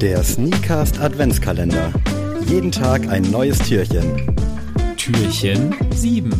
[0.00, 1.92] Der Sneakcast Adventskalender.
[2.46, 4.36] Jeden Tag ein neues Türchen.
[4.96, 6.30] Türchen 7.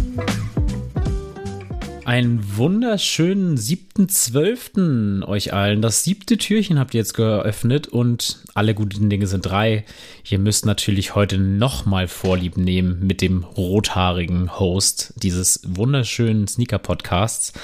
[2.04, 5.26] Einen wunderschönen 7.12.
[5.26, 5.82] euch allen.
[5.82, 9.84] Das siebte Türchen habt ihr jetzt geöffnet und alle guten Dinge sind drei.
[10.28, 17.54] Ihr müsst natürlich heute nochmal Vorlieb nehmen mit dem rothaarigen Host dieses wunderschönen Sneaker-Podcasts.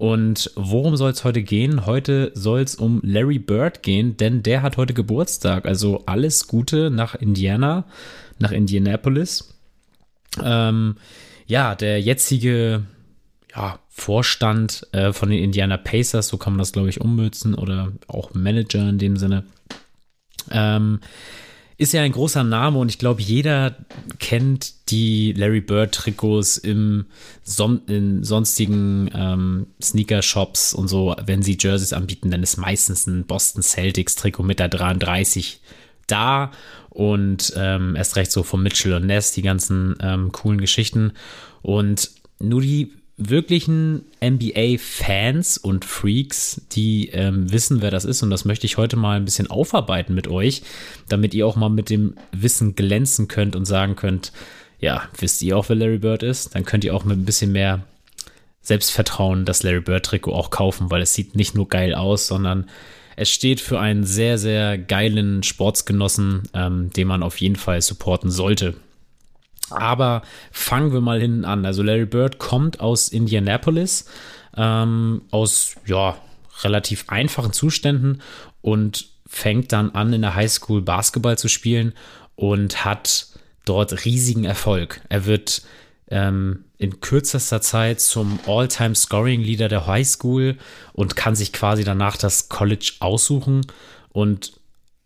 [0.00, 1.84] Und worum soll es heute gehen?
[1.84, 5.66] Heute soll es um Larry Bird gehen, denn der hat heute Geburtstag.
[5.66, 7.84] Also alles Gute nach Indiana,
[8.38, 9.58] nach Indianapolis.
[10.42, 10.96] Ähm,
[11.44, 12.84] ja, der jetzige
[13.54, 17.92] ja, Vorstand äh, von den Indiana Pacers, so kann man das, glaube ich, ummützen, oder
[18.06, 19.44] auch Manager in dem Sinne.
[20.50, 21.00] Ähm,
[21.80, 23.74] ist ja ein großer Name und ich glaube, jeder
[24.18, 27.06] kennt die Larry Bird Trikots im
[27.42, 33.24] Son in sonstigen ähm, Sneaker-Shops und so, wenn sie Jerseys anbieten, dann ist meistens ein
[33.24, 35.62] Boston Celtics Trikot mit der 33
[36.06, 36.50] da
[36.90, 41.12] und ähm, erst recht so von Mitchell und Ness, die ganzen ähm, coolen Geschichten.
[41.62, 48.22] Und nur die wirklichen NBA-Fans und Freaks, die ähm, wissen, wer das ist.
[48.22, 50.62] Und das möchte ich heute mal ein bisschen aufarbeiten mit euch,
[51.08, 54.32] damit ihr auch mal mit dem Wissen glänzen könnt und sagen könnt,
[54.80, 56.54] ja, wisst ihr auch, wer Larry Bird ist?
[56.54, 57.84] Dann könnt ihr auch mit ein bisschen mehr
[58.62, 62.68] Selbstvertrauen das Larry Bird-Trikot auch kaufen, weil es sieht nicht nur geil aus, sondern
[63.16, 68.30] es steht für einen sehr, sehr geilen Sportsgenossen, ähm, den man auf jeden Fall supporten
[68.30, 68.74] sollte.
[69.70, 71.64] Aber fangen wir mal hinten an.
[71.64, 74.06] Also Larry Bird kommt aus Indianapolis,
[74.56, 76.16] ähm, aus ja,
[76.62, 78.22] relativ einfachen Zuständen
[78.60, 81.94] und fängt dann an, in der Highschool Basketball zu spielen
[82.34, 83.28] und hat
[83.64, 85.00] dort riesigen Erfolg.
[85.08, 85.62] Er wird
[86.08, 90.56] ähm, in kürzester Zeit zum All-Time Scoring Leader der Highschool
[90.92, 93.66] und kann sich quasi danach das College aussuchen
[94.08, 94.52] und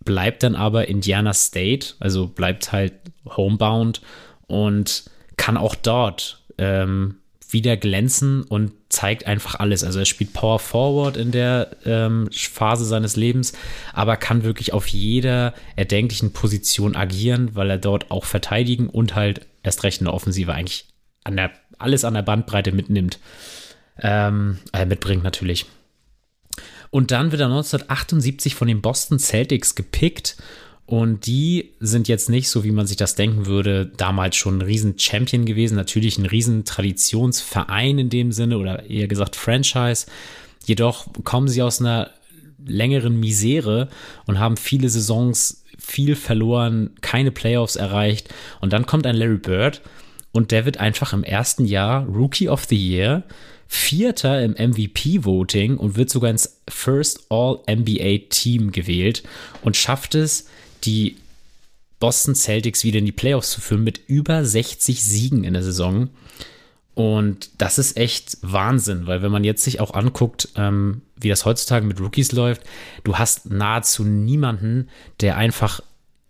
[0.04, 2.94] bleibt dann aber Indiana State, also bleibt halt
[3.26, 4.00] homebound
[4.46, 5.04] und
[5.36, 7.16] kann auch dort ähm,
[7.50, 9.84] wieder glänzen und zeigt einfach alles.
[9.84, 13.52] Also er spielt Power Forward in der ähm, Phase seines Lebens,
[13.92, 19.46] aber kann wirklich auf jeder erdenklichen Position agieren, weil er dort auch verteidigen und halt
[19.62, 20.86] erst recht in der Offensive eigentlich
[21.22, 23.18] an der, alles an der Bandbreite mitnimmt.
[24.00, 25.66] Ähm, äh, mitbringt natürlich.
[26.90, 30.36] Und dann wird er 1978 von den Boston Celtics gepickt
[30.86, 34.62] und die sind jetzt nicht, so wie man sich das denken würde, damals schon ein
[34.62, 35.76] Riesen-Champion gewesen.
[35.76, 40.06] Natürlich ein Riesen-Traditionsverein in dem Sinne oder eher gesagt Franchise.
[40.66, 42.10] Jedoch kommen sie aus einer
[42.66, 43.88] längeren Misere
[44.26, 48.32] und haben viele Saisons viel verloren, keine Playoffs erreicht.
[48.60, 49.80] Und dann kommt ein Larry Bird
[50.32, 53.22] und der wird einfach im ersten Jahr Rookie of the Year,
[53.68, 59.22] Vierter im MVP-Voting und wird sogar ins First All-NBA-Team gewählt
[59.62, 60.46] und schafft es,
[60.84, 61.16] die
[62.00, 66.10] Boston Celtics wieder in die Playoffs zu führen mit über 60 Siegen in der Saison.
[66.94, 71.44] Und das ist echt Wahnsinn, weil wenn man jetzt sich auch anguckt, ähm, wie das
[71.44, 72.62] heutzutage mit Rookies läuft,
[73.02, 74.88] du hast nahezu niemanden,
[75.20, 75.80] der einfach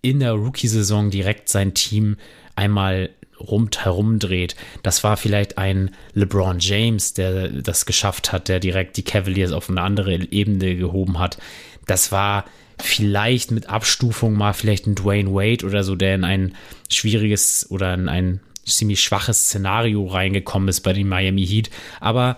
[0.01, 2.17] in der Rookie-Saison direkt sein Team
[2.57, 3.11] einmal
[3.41, 4.55] rund herumdreht.
[4.83, 9.69] Das war vielleicht ein LeBron James, der das geschafft hat, der direkt die Cavaliers auf
[9.69, 11.39] eine andere Ebene gehoben hat.
[11.87, 12.45] Das war
[12.81, 16.55] vielleicht mit Abstufung mal vielleicht ein Dwayne Wade oder so, der in ein
[16.91, 21.71] schwieriges oder in ein ziemlich schwaches Szenario reingekommen ist bei den Miami Heat.
[22.01, 22.37] Aber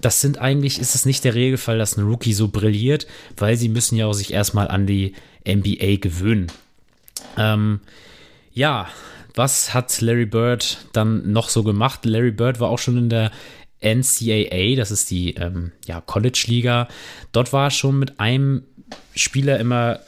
[0.00, 3.06] das sind eigentlich, ist es nicht der Regelfall, dass ein Rookie so brilliert,
[3.36, 5.14] weil sie müssen ja auch sich erstmal an die
[5.46, 6.46] NBA gewöhnen.
[7.36, 7.80] Ähm,
[8.52, 8.88] ja,
[9.34, 12.04] was hat Larry Bird dann noch so gemacht?
[12.04, 13.30] Larry Bird war auch schon in der
[13.80, 16.88] NCAA, das ist die ähm, ja, College-Liga.
[17.32, 18.62] Dort war er schon mit einem
[19.14, 20.00] Spieler immer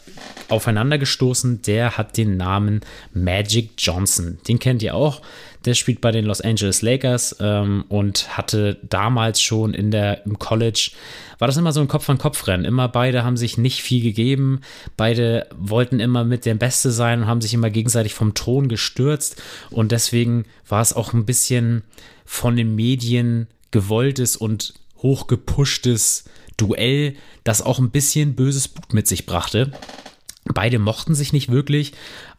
[0.48, 1.62] aufeinander gestoßen.
[1.62, 2.80] Der hat den Namen
[3.12, 4.38] Magic Johnson.
[4.48, 5.22] Den kennt ihr auch.
[5.64, 10.38] Der spielt bei den Los Angeles Lakers ähm, und hatte damals schon in der, im
[10.38, 10.92] College,
[11.38, 12.64] war das immer so ein Kopf-an-Kopf-Rennen.
[12.64, 14.60] Immer beide haben sich nicht viel gegeben.
[14.96, 19.42] Beide wollten immer mit der Beste sein und haben sich immer gegenseitig vom Thron gestürzt.
[19.70, 21.82] Und deswegen war es auch ein bisschen
[22.24, 26.24] von den Medien gewolltes und hochgepushtes
[26.60, 27.14] Duell,
[27.44, 29.72] das auch ein bisschen böses Blut mit sich brachte.
[30.44, 31.92] Beide mochten sich nicht wirklich,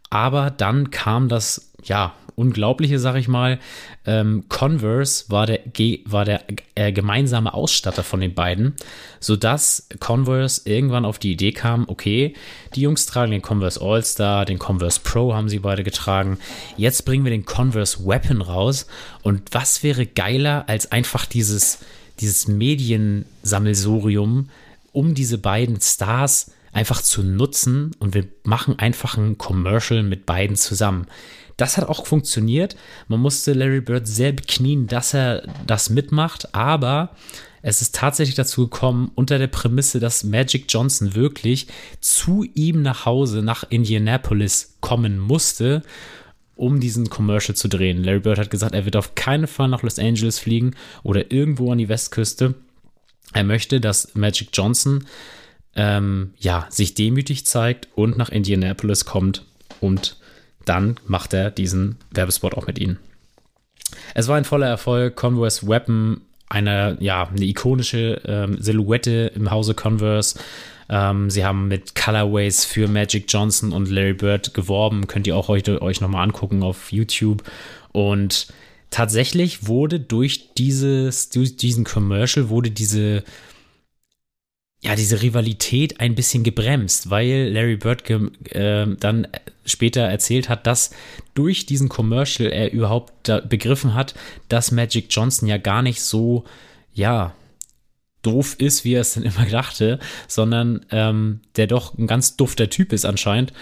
[0.09, 3.59] aber dann kam das, ja, unglaubliche, sag ich mal.
[4.05, 5.61] Ähm, Converse war der,
[6.05, 6.43] war der
[6.75, 8.75] äh, gemeinsame Ausstatter von den beiden,
[9.19, 12.33] sodass Converse irgendwann auf die Idee kam, okay,
[12.75, 16.39] die Jungs tragen den Converse All-Star, den Converse Pro haben sie beide getragen.
[16.77, 18.87] Jetzt bringen wir den Converse Weapon raus.
[19.21, 21.79] Und was wäre geiler als einfach dieses
[22.21, 24.49] dieses Mediensammelsurium
[24.91, 30.55] um diese beiden Stars einfach zu nutzen und wir machen einfach ein Commercial mit beiden
[30.55, 31.07] zusammen.
[31.57, 32.75] Das hat auch funktioniert.
[33.07, 37.11] Man musste Larry Bird sehr beknien, dass er das mitmacht, aber
[37.61, 41.67] es ist tatsächlich dazu gekommen, unter der Prämisse, dass Magic Johnson wirklich
[41.99, 45.83] zu ihm nach Hause, nach Indianapolis kommen musste,
[46.61, 48.03] um diesen Commercial zu drehen.
[48.03, 51.71] Larry Bird hat gesagt, er wird auf keinen Fall nach Los Angeles fliegen oder irgendwo
[51.71, 52.53] an die Westküste.
[53.33, 55.05] Er möchte, dass Magic Johnson
[55.75, 59.43] ähm, ja, sich demütig zeigt und nach Indianapolis kommt
[59.79, 60.17] und
[60.65, 62.99] dann macht er diesen Werbespot auch mit ihnen.
[64.13, 65.15] Es war ein voller Erfolg.
[65.15, 70.37] Converse Weapon, eine, ja, eine ikonische ähm, Silhouette im Hause Converse.
[70.91, 75.07] Ähm, sie haben mit Colorways für Magic Johnson und Larry Bird geworben.
[75.07, 77.43] Könnt ihr auch heute euch nochmal angucken auf YouTube.
[77.93, 78.53] Und
[78.89, 83.23] tatsächlich wurde durch dieses, durch diesen Commercial wurde diese
[84.83, 89.27] ja, diese Rivalität ein bisschen gebremst, weil Larry Bird äh, dann
[89.63, 90.89] später erzählt hat, dass
[91.35, 94.15] durch diesen Commercial er überhaupt begriffen hat,
[94.49, 96.45] dass Magic Johnson ja gar nicht so,
[96.95, 97.35] ja,
[98.21, 102.69] doof ist, wie er es dann immer dachte, sondern ähm, der doch ein ganz dufter
[102.69, 103.53] Typ ist anscheinend.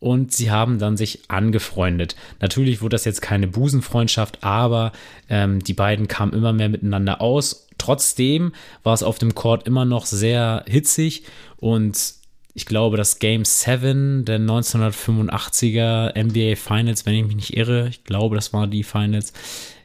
[0.00, 2.14] Und sie haben dann sich angefreundet.
[2.38, 4.92] Natürlich wurde das jetzt keine Busenfreundschaft, aber
[5.30, 8.52] ähm, die beiden kamen immer mehr miteinander aus Trotzdem
[8.82, 11.24] war es auf dem Court immer noch sehr hitzig
[11.56, 12.14] und
[12.54, 18.04] ich glaube, das Game 7 der 1985er NBA Finals, wenn ich mich nicht irre, ich
[18.04, 19.32] glaube, das waren die Finals,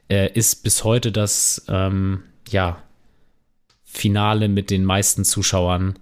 [0.08, 2.81] äh, ist bis heute das ähm, ja,
[3.92, 5.98] Finale mit den meisten Zuschauern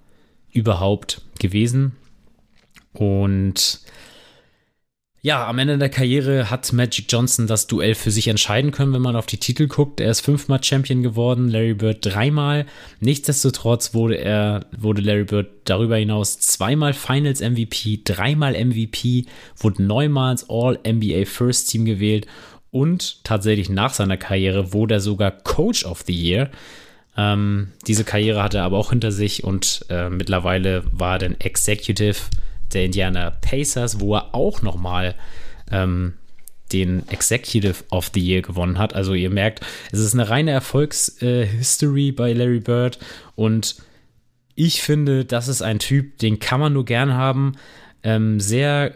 [0.51, 1.95] überhaupt gewesen.
[2.93, 3.79] Und
[5.21, 9.01] ja, am Ende der Karriere hat Magic Johnson das Duell für sich entscheiden können, wenn
[9.01, 9.99] man auf die Titel guckt.
[9.99, 12.65] Er ist fünfmal Champion geworden, Larry Bird dreimal.
[12.99, 19.25] Nichtsdestotrotz wurde er, wurde Larry Bird darüber hinaus zweimal Finals MVP, dreimal MVP,
[19.57, 22.27] wurde neunmals All-NBA First Team gewählt
[22.69, 26.51] und tatsächlich nach seiner Karriere wurde er sogar Coach of the Year.
[27.17, 31.39] Ähm, diese Karriere hatte er aber auch hinter sich und äh, mittlerweile war er dann
[31.39, 32.19] Executive
[32.73, 35.15] der Indiana Pacers, wo er auch nochmal
[35.71, 36.13] ähm,
[36.71, 38.93] den Executive of the Year gewonnen hat.
[38.93, 42.99] Also ihr merkt, es ist eine reine Erfolgshistory äh, bei Larry Bird
[43.35, 43.77] und
[44.53, 47.53] ich finde, das ist ein Typ, den kann man nur gern haben.
[48.03, 48.93] Ähm, sehr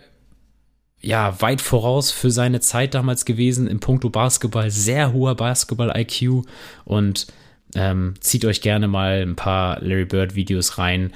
[1.00, 6.46] ja, weit voraus für seine Zeit damals gewesen im Punkto Basketball, sehr hoher Basketball-IQ
[6.86, 7.28] und
[7.76, 11.14] ähm, zieht euch gerne mal ein paar Larry Bird-Videos rein.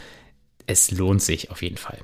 [0.67, 1.99] Es lohnt sich auf jeden Fall.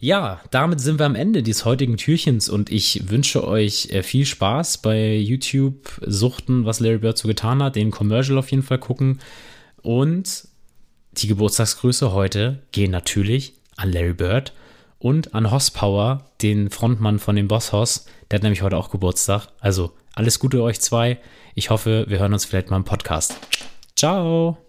[0.00, 4.26] Ja, damit sind wir am Ende des heutigen Türchens und ich wünsche euch äh, viel
[4.26, 8.78] Spaß bei YouTube suchten, was Larry Bird so getan hat, den Commercial auf jeden Fall
[8.78, 9.18] gucken
[9.82, 10.46] und
[11.12, 14.52] die Geburtstagsgrüße heute gehen natürlich an Larry Bird
[14.98, 18.06] und an Hoss Power, den Frontmann von dem Boss Hoss.
[18.30, 19.48] Der hat nämlich heute auch Geburtstag.
[19.60, 21.18] Also alles Gute euch zwei.
[21.54, 23.34] Ich hoffe, wir hören uns vielleicht mal im Podcast.
[23.96, 24.67] Ciao.